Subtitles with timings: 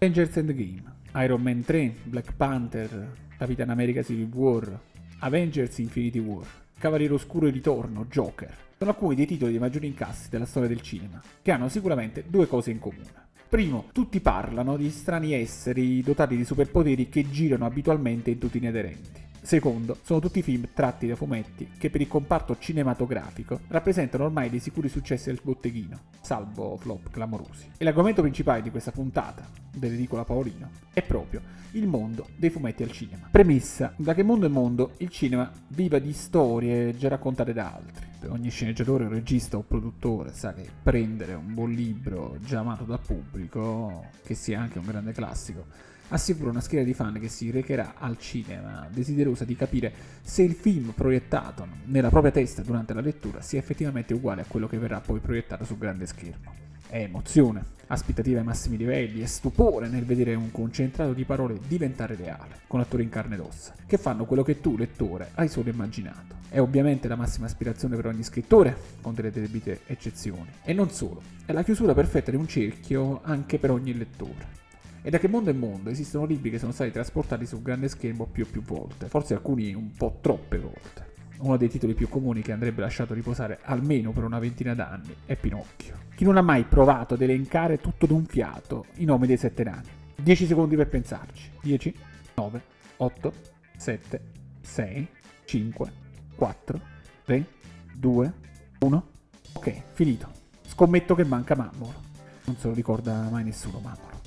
[0.00, 0.82] Avengers Endgame,
[1.14, 4.80] Iron Man 3, Black Panther, Capitan America Civil War,
[5.20, 6.46] Avengers Infinity War,
[6.78, 8.54] Cavaliere Oscuro e Ritorno, Joker.
[8.76, 12.46] Sono alcuni dei titoli di maggiori incassi della storia del cinema, che hanno sicuramente due
[12.46, 13.27] cose in comune.
[13.48, 19.22] Primo, tutti parlano di strani esseri dotati di superpoteri che girano abitualmente in tutti inerenti.
[19.40, 24.58] Secondo, sono tutti film tratti da fumetti che per il comparto cinematografico rappresentano ormai dei
[24.58, 27.70] sicuri successi al botteghino, salvo flop clamorosi.
[27.78, 31.40] E l'argomento principale di questa puntata, dell'edicola Paolino, è proprio
[31.70, 33.28] il mondo dei fumetti al cinema.
[33.30, 38.07] Premessa, da che mondo è mondo, il cinema viva di storie già raccontate da altri.
[38.20, 42.98] Per ogni sceneggiatore regista o produttore sa che prendere un buon libro già amato dal
[42.98, 45.66] pubblico, che sia anche un grande classico,
[46.08, 50.54] assicura una schiera di fan che si recherà al cinema, desiderosa di capire se il
[50.54, 55.00] film proiettato nella propria testa durante la lettura sia effettivamente uguale a quello che verrà
[55.00, 56.67] poi proiettato sul grande schermo.
[56.90, 62.16] È emozione, aspettativa ai massimi livelli e stupore nel vedere un concentrato di parole diventare
[62.16, 65.68] reale, con attori in carne ed ossa, che fanno quello che tu, lettore, hai solo
[65.68, 66.36] immaginato.
[66.48, 70.48] È ovviamente la massima aspirazione per ogni scrittore, con delle debite eccezioni.
[70.62, 74.56] E non solo, è la chiusura perfetta di un cerchio anche per ogni lettore.
[75.02, 78.24] E da che mondo è mondo esistono libri che sono stati trasportati sul grande schermo
[78.24, 81.16] più e più volte, forse alcuni un po' troppe volte.
[81.40, 85.36] Uno dei titoli più comuni che andrebbe lasciato riposare almeno per una ventina d'anni è
[85.36, 86.06] Pinocchio.
[86.16, 89.86] Chi non ha mai provato ad elencare tutto d'un fiato i nomi dei sette nani?
[90.16, 91.50] 10 secondi per pensarci.
[91.62, 91.94] 10,
[92.34, 92.62] 9,
[92.96, 93.32] 8,
[93.76, 94.20] 7,
[94.60, 95.08] 6,
[95.44, 95.92] 5,
[96.34, 96.80] 4,
[97.24, 97.46] 3,
[97.94, 98.32] 2,
[98.80, 99.08] 1.
[99.52, 100.28] Ok, finito.
[100.66, 102.06] Scommetto che manca Mammolo.
[102.46, 104.20] Non se lo ricorda mai nessuno Mammolo.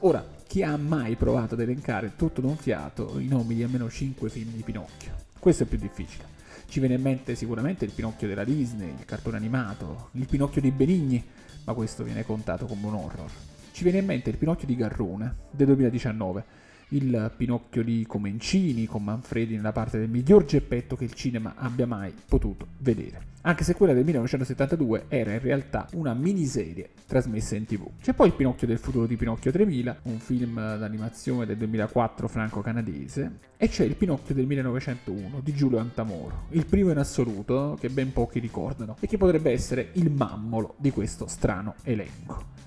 [0.00, 4.28] Ora, chi ha mai provato ad elencare tutto d'un fiato i nomi di almeno 5
[4.28, 5.12] film di Pinocchio?
[5.38, 6.31] Questo è più difficile.
[6.72, 10.70] Ci viene in mente sicuramente il Pinocchio della Disney, il cartone animato, il Pinocchio di
[10.70, 11.22] Benigni,
[11.66, 13.30] ma questo viene contato come un horror.
[13.72, 16.44] Ci viene in mente il Pinocchio di Garrone, del 2019,
[16.92, 21.86] il Pinocchio di Comencini con Manfredi nella parte del miglior geppetto che il cinema abbia
[21.86, 23.30] mai potuto vedere.
[23.44, 27.88] Anche se quella del 1972 era in realtà una miniserie trasmessa in tv.
[28.00, 33.38] C'è poi il Pinocchio del futuro di Pinocchio 3000, un film d'animazione del 2004 franco-canadese,
[33.56, 38.12] e c'è il Pinocchio del 1901 di Giulio Antamoro, il primo in assoluto che ben
[38.12, 42.61] pochi ricordano e che potrebbe essere il mammolo di questo strano elenco.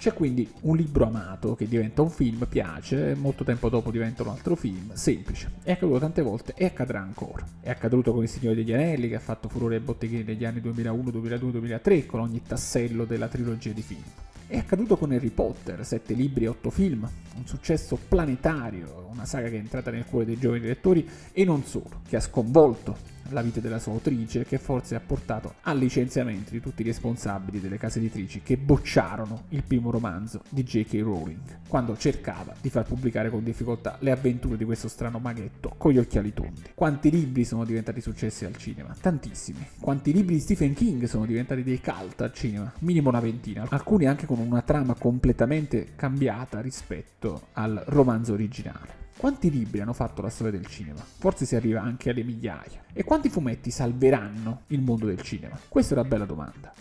[0.00, 4.30] C'è quindi un libro amato che diventa un film, piace, molto tempo dopo diventa un
[4.30, 5.50] altro film, semplice.
[5.62, 7.46] È accaduto tante volte e accadrà ancora.
[7.60, 10.62] È accaduto con Il Signore degli Anelli che ha fatto furore ai botteghini negli anni
[10.62, 14.00] 2001, 2002, 2003 con ogni tassello della trilogia di film.
[14.46, 17.06] È accaduto con Harry Potter, sette libri e otto film,
[17.36, 21.62] un successo planetario, una saga che è entrata nel cuore dei giovani lettori e non
[21.64, 22.96] solo, che ha sconvolto
[23.30, 27.60] la vita della sua autrice, che forse ha portato al licenziamento di tutti i responsabili
[27.60, 31.00] delle case editrici che bocciarono il primo romanzo di J.K.
[31.02, 35.92] Rowling, quando cercava di far pubblicare con difficoltà le avventure di questo strano maghetto con
[35.92, 36.62] gli occhiali tondi.
[36.74, 38.94] Quanti libri sono diventati successi al cinema?
[39.00, 39.66] Tantissimi.
[39.80, 42.72] Quanti libri di Stephen King sono diventati dei cult al cinema?
[42.80, 43.66] Minimo una ventina.
[43.68, 48.98] Alcuni anche con una trama completamente cambiata rispetto al romanzo originale.
[49.20, 51.04] Quanti libri hanno fatto la storia del cinema?
[51.04, 52.84] Forse si arriva anche alle migliaia.
[52.90, 55.60] E quanti fumetti salveranno il mondo del cinema?
[55.68, 56.72] Questa è una bella domanda.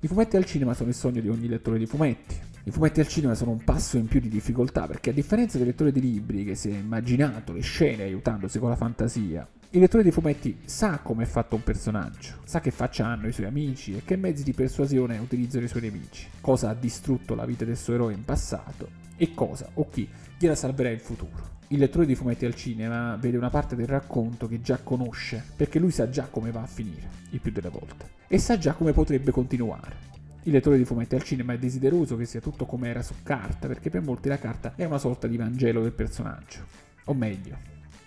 [0.00, 2.38] I fumetti al cinema sono il sogno di ogni lettore di fumetti.
[2.64, 5.68] I fumetti al cinema sono un passo in più di difficoltà perché a differenza del
[5.68, 10.02] lettore di libri che si è immaginato le scene aiutandosi con la fantasia, il lettore
[10.02, 13.96] di fumetti sa come è fatto un personaggio, sa che faccia hanno i suoi amici
[13.96, 17.78] e che mezzi di persuasione utilizzano i suoi nemici, cosa ha distrutto la vita del
[17.78, 21.54] suo eroe in passato e cosa o chi gliela salverà in futuro.
[21.68, 25.80] Il lettore di fumetti al cinema vede una parte del racconto che già conosce, perché
[25.80, 28.92] lui sa già come va a finire, il più delle volte, e sa già come
[28.92, 30.14] potrebbe continuare.
[30.44, 33.66] Il lettore di fumetti al cinema è desideroso che sia tutto come era su carta,
[33.66, 36.60] perché per molti la carta è una sorta di Vangelo del personaggio.
[37.06, 37.56] O meglio,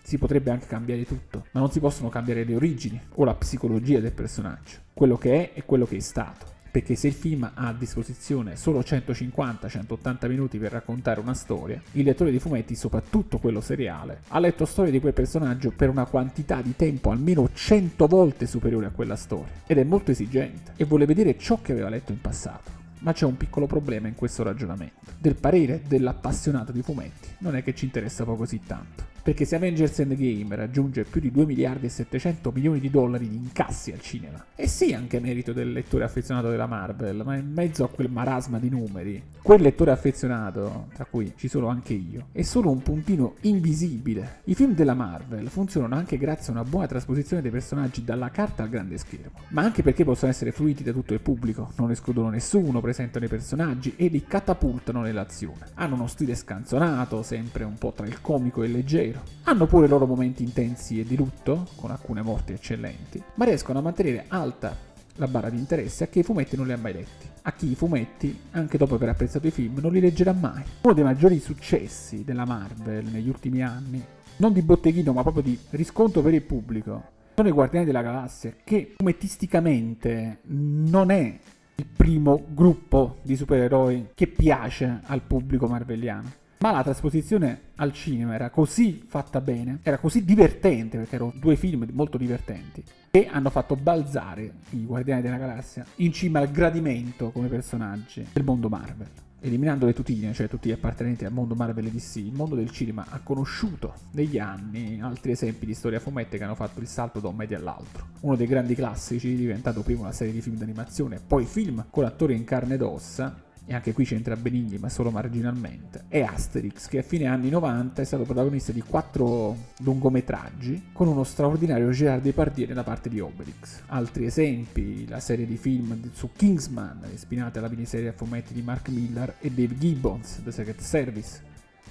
[0.03, 3.99] si potrebbe anche cambiare tutto, ma non si possono cambiare le origini o la psicologia
[3.99, 7.67] del personaggio, quello che è e quello che è stato perché se il film ha
[7.67, 13.59] a disposizione solo 150-180 minuti per raccontare una storia, il lettore di fumetti, soprattutto quello
[13.59, 18.47] seriale, ha letto storie di quel personaggio per una quantità di tempo almeno 100 volte
[18.47, 22.13] superiore a quella storia, ed è molto esigente, e vuole vedere ciò che aveva letto
[22.13, 22.71] in passato.
[22.99, 25.11] Ma c'è un piccolo problema in questo ragionamento.
[25.17, 29.08] Del parere dell'appassionato di fumetti non è che ci interessa poi così tanto.
[29.21, 33.35] Perché se Avengers Endgame raggiunge più di 2 miliardi e 700 milioni di dollari di
[33.35, 37.83] incassi al cinema, e sì anche merito del lettore affezionato della Marvel, ma in mezzo
[37.83, 42.41] a quel marasma di numeri, quel lettore affezionato, tra cui ci sono anche io, è
[42.41, 44.41] solo un puntino invisibile.
[44.45, 48.63] I film della Marvel funzionano anche grazie a una buona trasposizione dei personaggi dalla carta
[48.63, 52.29] al grande schermo, ma anche perché possono essere fruiti da tutto il pubblico, non escludono
[52.29, 55.67] nessuno, presentano i personaggi e li catapultano nell'azione.
[55.75, 59.08] Hanno uno stile scanzonato, sempre un po' tra il comico e il leggero
[59.43, 63.79] hanno pure i loro momenti intensi e di lutto, con alcune morti eccellenti, ma riescono
[63.79, 64.75] a mantenere alta
[65.15, 67.71] la barra di interesse a chi i fumetti non li ha mai letti, a chi
[67.71, 70.63] i fumetti, anche dopo aver apprezzato i film, non li leggerà mai.
[70.81, 74.03] Uno dei maggiori successi della Marvel negli ultimi anni,
[74.37, 77.03] non di botteghino ma proprio di riscontro per il pubblico,
[77.35, 81.39] sono i Guardiani della Galassia, che fumettisticamente non è
[81.75, 86.31] il primo gruppo di supereroi che piace al pubblico marveliano.
[86.61, 91.55] Ma la trasposizione al cinema era così fatta bene, era così divertente, perché erano due
[91.55, 97.31] film molto divertenti, che hanno fatto balzare i Guardiani della Galassia in cima al gradimento
[97.31, 99.07] come personaggi del mondo Marvel.
[99.39, 102.71] Eliminando le tutine, cioè tutti gli appartenenti al mondo Marvel e DC, il mondo del
[102.71, 107.21] cinema ha conosciuto negli anni altri esempi di storia fumette che hanno fatto il salto
[107.21, 108.07] da un media all'altro.
[108.19, 112.35] Uno dei grandi classici, diventato prima una serie di film d'animazione, poi film con attori
[112.35, 116.97] in carne ed ossa, e anche qui c'entra Benigni ma solo marginalmente, è Asterix che
[116.97, 122.67] a fine anni 90 è stato protagonista di quattro lungometraggi con uno straordinario Gerard Depardieu
[122.67, 123.81] nella parte di Obelix.
[123.85, 128.89] Altri esempi, la serie di film su Kingsman, ispirata alla miniserie a fumetti di Mark
[128.89, 131.39] Miller e Dave Gibbons, The Secret Service.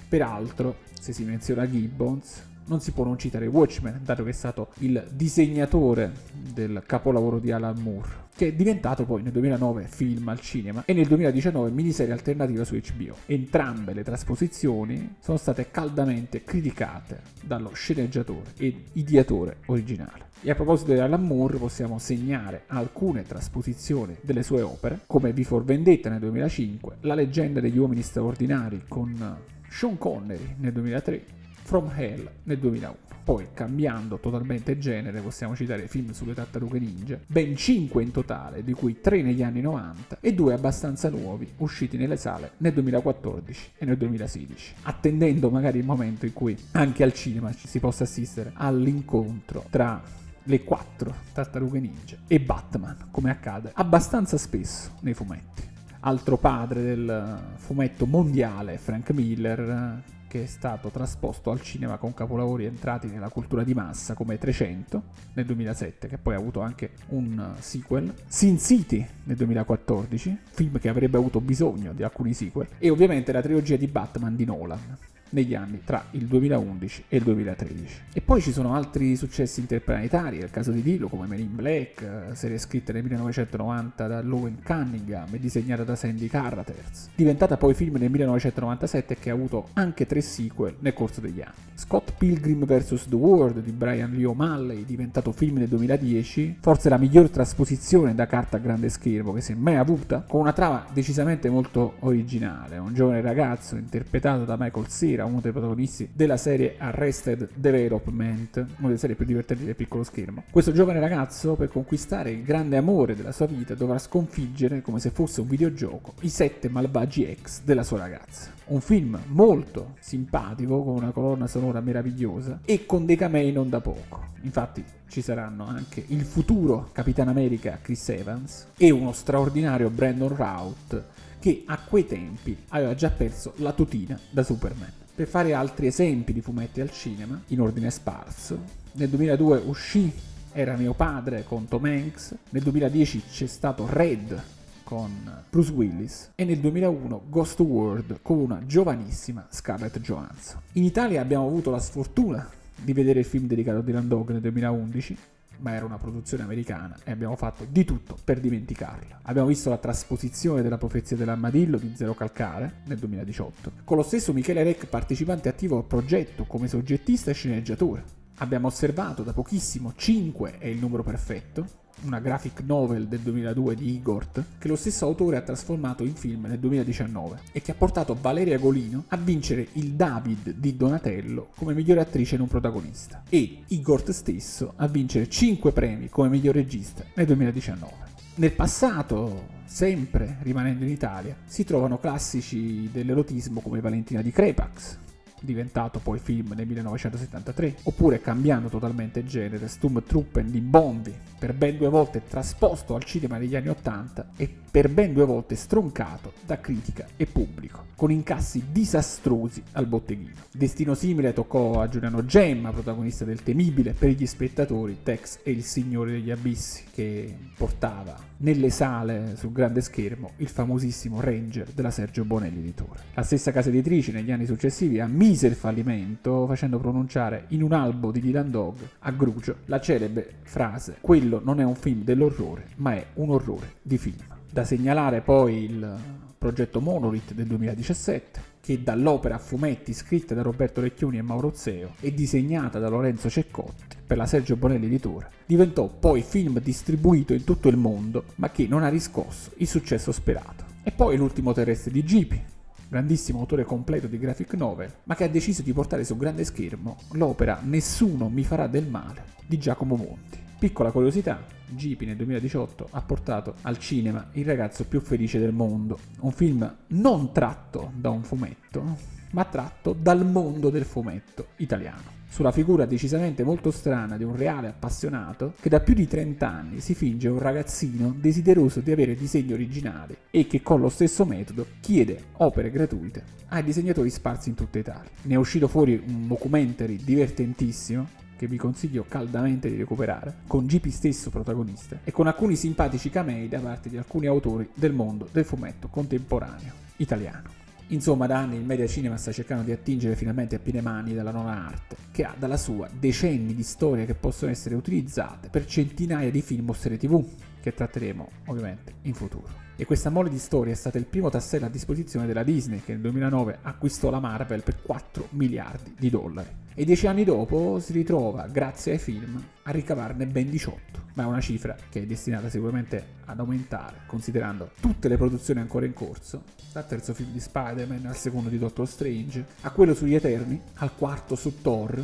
[0.09, 4.71] Peraltro, se si menziona Gibbons, non si può non citare Watchmen, dato che è stato
[4.79, 10.39] il disegnatore del capolavoro di Alan Moore, che è diventato poi nel 2009 film al
[10.39, 13.13] cinema e nel 2019 miniserie alternativa su HBO.
[13.25, 20.27] Entrambe le trasposizioni sono state caldamente criticate dallo sceneggiatore e ideatore originale.
[20.41, 25.65] E a proposito di Alan Moore possiamo segnare alcune trasposizioni delle sue opere, come Before
[25.65, 29.37] Vendetta nel 2005, La leggenda degli uomini straordinari con
[29.67, 31.25] Sean Connery nel 2003,
[31.69, 32.97] From Hell nel 2001.
[33.23, 38.73] Poi, cambiando totalmente genere, possiamo citare film sulle tartarughe ninja, ben 5 in totale, di
[38.73, 43.85] cui 3 negli anni 90 e 2 abbastanza nuovi, usciti nelle sale nel 2014 e
[43.85, 48.51] nel 2016, attendendo magari il momento in cui anche al cinema ci si possa assistere
[48.55, 50.01] all'incontro tra
[50.41, 55.61] le 4 tartarughe ninja e Batman, come accade abbastanza spesso nei fumetti.
[55.99, 62.65] Altro padre del fumetto mondiale, Frank Miller, che è stato trasposto al cinema con capolavori
[62.65, 65.03] entrati nella cultura di massa come 300
[65.33, 70.87] nel 2007, che poi ha avuto anche un sequel, Sin City nel 2014, film che
[70.87, 74.97] avrebbe avuto bisogno di alcuni sequel, e ovviamente la trilogia di Batman di Nolan
[75.31, 78.01] negli anni tra il 2011 e il 2013.
[78.13, 82.05] E poi ci sono altri successi interplanetari, nel caso di Dillo come Men in Black,
[82.33, 87.97] serie scritta nel 1990 da Lowen Cunningham e disegnata da Sandy Carruthers, diventata poi film
[87.97, 91.67] nel 1997 che ha avuto anche tre sequel nel corso degli anni.
[91.75, 93.05] Scott Pilgrim vs.
[93.07, 98.27] The World di Brian Lee O'Malley, diventato film nel 2010, forse la miglior trasposizione da
[98.27, 102.77] carta a grande schermo che si è mai avuta, con una trama decisamente molto originale,
[102.77, 108.55] un giovane ragazzo interpretato da Michael Cera era uno dei protagonisti della serie Arrested Development,
[108.77, 110.43] una delle serie più divertenti del piccolo schermo.
[110.49, 115.09] Questo giovane ragazzo, per conquistare il grande amore della sua vita, dovrà sconfiggere, come se
[115.09, 118.51] fosse un videogioco, i sette malvagi ex della sua ragazza.
[118.67, 123.81] Un film molto simpatico, con una colonna sonora meravigliosa e con dei camei non da
[123.81, 124.27] poco.
[124.43, 131.03] Infatti ci saranno anche il futuro Capitan America Chris Evans e uno straordinario Brandon Routh
[131.39, 134.91] che a quei tempi aveva già perso la tutina da Superman.
[135.19, 138.57] Per fare altri esempi di fumetti al cinema, in ordine sparso,
[138.93, 140.09] nel 2002 uscì
[140.53, 144.41] Era mio padre con Tom Hanks, nel 2010 c'è stato Red
[144.85, 145.11] con
[145.49, 150.61] Bruce Willis e nel 2001 Ghost World con una giovanissima Scarlett Johansson.
[150.73, 152.49] In Italia abbiamo avuto la sfortuna
[152.81, 155.17] di vedere il film dedicato a Dylan Dog nel 2011
[155.59, 159.19] ma era una produzione americana e abbiamo fatto di tutto per dimenticarla.
[159.23, 164.33] Abbiamo visto la trasposizione della profezia dell'armadillo di Zero Calcare nel 2018, con lo stesso
[164.33, 168.03] Michele Rec partecipante attivo al progetto come soggettista e sceneggiatore.
[168.41, 171.67] Abbiamo osservato da pochissimo 5 è il numero perfetto,
[172.03, 176.45] una graphic novel del 2002 di Igort, che lo stesso autore ha trasformato in film
[176.45, 181.73] nel 2019 e che ha portato Valeria Golino a vincere il David di Donatello come
[181.73, 187.25] migliore attrice non protagonista e Igort stesso a vincere 5 premi come miglior regista nel
[187.25, 188.07] 2019.
[188.35, 194.97] Nel passato, sempre rimanendo in Italia, si trovano classici dell'erotismo come Valentina di Crepax,
[195.41, 201.87] diventato poi film nel 1973, oppure cambiando totalmente genere, Sturmtruppen di Bombi, per ben due
[201.87, 207.07] volte trasposto al cinema negli anni 80 e per ben due volte stroncato da critica
[207.15, 210.35] e pubblico, con incassi disastrosi al botteghino.
[210.51, 215.63] Destino simile toccò a Giuliano Gemma, protagonista del temibile per gli spettatori Tex e il
[215.63, 222.23] Signore degli Abissi, che portava nelle sale sul grande schermo il famosissimo Ranger della Sergio
[222.25, 222.99] Bonelli editore.
[223.13, 228.11] La stessa casa editrice negli anni successivi ammise il fallimento facendo pronunciare in un albo
[228.11, 232.93] di Dylan Dog a Grucio la celebre frase quello non è un film dell'orrore ma
[232.93, 234.17] è un orrore di film.
[234.49, 235.97] Da segnalare poi il
[236.37, 241.95] progetto Monolith del 2017 che dall'opera a fumetti scritta da Roberto Recchioni e Mauro Zeo
[241.99, 247.43] e disegnata da Lorenzo Ceccotti per la Sergio Bonelli editore, diventò poi film distribuito in
[247.43, 250.65] tutto il mondo ma che non ha riscosso il successo sperato.
[250.83, 252.41] E poi l'ultimo terrestre di Gipi,
[252.87, 256.97] grandissimo autore completo di graphic novel, ma che ha deciso di portare sul grande schermo
[257.11, 260.38] l'opera Nessuno mi farà del male di Giacomo Monti.
[260.59, 265.97] Piccola curiosità, Gipi nel 2018 ha portato al cinema Il ragazzo più felice del mondo,
[266.19, 268.97] un film non tratto da un fumetto,
[269.31, 274.67] ma tratto dal mondo del fumetto italiano sulla figura decisamente molto strana di un reale
[274.67, 279.53] appassionato che da più di 30 anni si finge un ragazzino desideroso di avere disegni
[279.53, 284.77] originali e che con lo stesso metodo chiede opere gratuite ai disegnatori sparsi in tutta
[284.77, 285.09] Italia.
[285.23, 290.87] Ne è uscito fuori un documentary divertentissimo che vi consiglio caldamente di recuperare, con GP
[290.87, 295.43] stesso protagonista e con alcuni simpatici camei da parte di alcuni autori del mondo del
[295.43, 297.57] fumetto contemporaneo italiano.
[297.87, 301.31] Insomma, da anni il media cinema sta cercando di attingere finalmente a piene mani dalla
[301.31, 306.31] nona arte, che ha dalla sua decenni di storie che possono essere utilizzate per centinaia
[306.31, 307.21] di film o serie tv,
[307.61, 309.67] che tratteremo ovviamente in futuro.
[309.75, 312.91] E questa mole di storie è stata il primo tassello a disposizione della Disney, che
[312.91, 317.91] nel 2009 acquistò la Marvel per 4 miliardi di dollari e dieci anni dopo si
[317.91, 322.47] ritrova, grazie ai film, a ricavarne ben 18, ma è una cifra che è destinata
[322.47, 328.05] sicuramente ad aumentare, considerando tutte le produzioni ancora in corso, dal terzo film di Spider-Man
[328.05, 332.01] al secondo di Doctor Strange, a quello sugli Eterni, al quarto su Thor,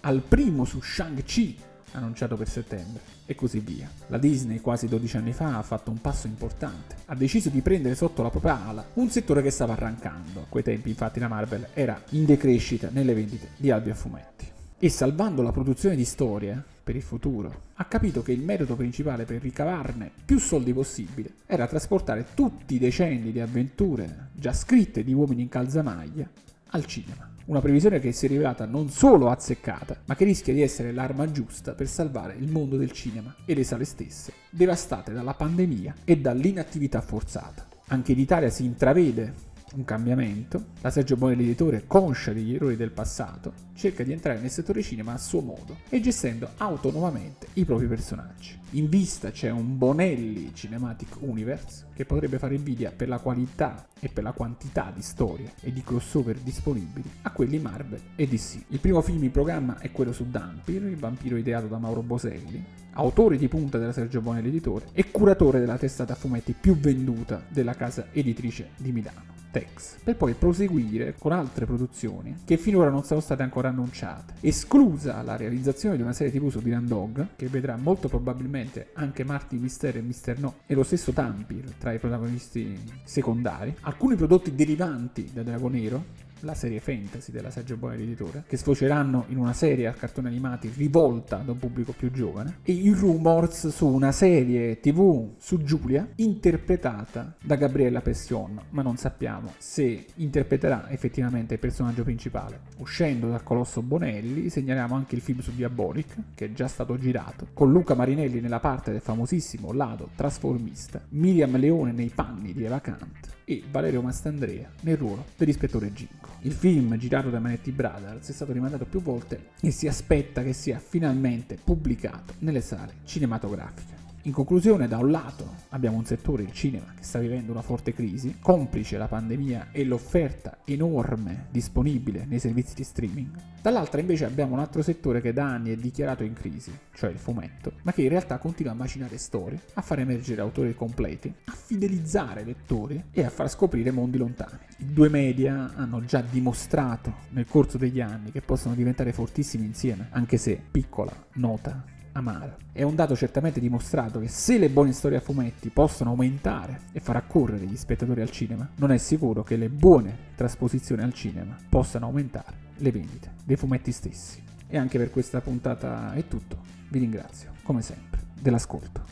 [0.00, 1.58] al primo su Shang-Chi,
[1.92, 3.90] annunciato per settembre, e così via.
[4.08, 6.96] La Disney quasi 12 anni fa ha fatto un passo importante.
[7.06, 10.40] Ha deciso di prendere sotto la propria ala un settore che stava arrancando.
[10.40, 14.46] A quei tempi infatti la Marvel era in decrescita nelle vendite di albi a fumetti.
[14.78, 19.24] E salvando la produzione di storie per il futuro, ha capito che il metodo principale
[19.24, 25.12] per ricavarne più soldi possibile era trasportare tutti i decenni di avventure già scritte di
[25.12, 26.28] uomini in calzamaglia
[26.70, 27.27] al cinema.
[27.48, 31.30] Una previsione che si è rivelata non solo azzeccata, ma che rischia di essere l'arma
[31.30, 36.18] giusta per salvare il mondo del cinema e le sale stesse, devastate dalla pandemia e
[36.18, 37.66] dall'inattività forzata.
[37.86, 39.32] Anche in Italia si intravede
[39.74, 44.50] un cambiamento, la Sergio Bonelli editore, conscia degli errori del passato, cerca di entrare nel
[44.50, 48.58] settore cinema a suo modo e gestendo autonomamente i propri personaggi.
[48.72, 54.08] In vista c'è un Bonelli Cinematic Universe che potrebbe fare invidia per la qualità e
[54.08, 58.64] per la quantità di storie e di crossover disponibili a quelli Marvel e DC.
[58.68, 62.62] Il primo film in programma è quello su Dampir, il vampiro ideato da Mauro Boselli,
[62.92, 67.74] autore di punta della Sergio Bonelli editore e curatore della testata fumetti più venduta della
[67.74, 69.36] casa editrice di Milano.
[69.50, 75.22] Tex, per poi proseguire con altre produzioni che finora non sono state ancora annunciate, esclusa
[75.22, 79.58] la realizzazione di una serie tv su Dylan Dog, che vedrà molto probabilmente anche Marty
[79.58, 85.30] Mysterio e Mister No e lo stesso Tampir tra i protagonisti secondari, alcuni prodotti derivanti
[85.32, 86.04] da Drago Nero,
[86.40, 90.70] la serie fantasy della Sergio Bonelli editore, che sfoceranno in una serie a cartoni animati
[90.74, 96.06] rivolta da un pubblico più giovane, e i rumors su una serie tv su Giulia
[96.16, 102.60] interpretata da Gabriella Pession, ma non sappiamo se interpreterà effettivamente il personaggio principale.
[102.78, 107.48] Uscendo dal colosso Bonelli, segnaliamo anche il film su Diabolic, che è già stato girato,
[107.52, 112.80] con Luca Marinelli nella parte del famosissimo Lado trasformista, Miriam Leone nei panni di Eva
[112.80, 116.36] Kant e Valerio Mastandrea nel ruolo dell'ispettore Ginko.
[116.42, 120.52] Il film, girato da Manetti Brothers, è stato rimandato più volte e si aspetta che
[120.52, 123.87] sia finalmente pubblicato nelle sale cinematografiche.
[124.28, 127.94] In conclusione, da un lato abbiamo un settore, il cinema, che sta vivendo una forte
[127.94, 133.30] crisi, complice la pandemia e l'offerta enorme disponibile nei servizi di streaming.
[133.62, 137.16] Dall'altra invece abbiamo un altro settore che da anni è dichiarato in crisi, cioè il
[137.16, 141.52] fumetto, ma che in realtà continua a macinare storie, a far emergere autori completi, a
[141.52, 144.58] fidelizzare lettori e a far scoprire mondi lontani.
[144.80, 150.08] I due media hanno già dimostrato nel corso degli anni che possono diventare fortissimi insieme,
[150.10, 152.56] anche se piccola nota amara.
[152.72, 157.00] È un dato certamente dimostrato che se le buone storie a fumetti possono aumentare e
[157.00, 161.56] far accorrere gli spettatori al cinema, non è sicuro che le buone trasposizioni al cinema
[161.68, 164.42] possano aumentare le vendite dei fumetti stessi.
[164.66, 166.58] E anche per questa puntata è tutto.
[166.88, 169.04] Vi ringrazio, come sempre, dell'ascolto.